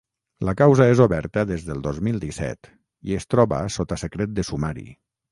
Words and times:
La 0.47 0.53
causa 0.59 0.85
és 0.91 1.01
oberta 1.03 1.41
des 1.51 1.65
del 1.67 1.83
dos 1.87 1.99
mil 2.07 2.17
disset 2.23 2.69
i 3.11 3.17
es 3.19 3.27
troba 3.33 3.59
sota 3.75 3.99
secret 4.05 4.33
de 4.41 4.47
sumari. 4.49 4.87